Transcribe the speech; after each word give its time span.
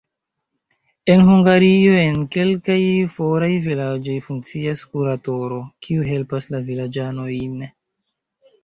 En 1.15 1.21
Hungario 1.31 1.93
en 2.05 2.17
kelkaj 2.35 2.79
foraj 3.19 3.51
vilaĝoj 3.67 4.17
funkcias 4.31 4.83
kuratoro, 4.95 5.63
kiu 5.87 6.11
helpas 6.11 6.53
la 6.57 6.65
vilaĝanojn. 6.73 7.67